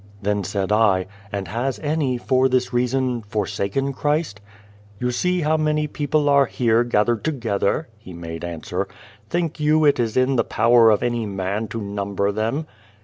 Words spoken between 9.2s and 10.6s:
Think you it is in the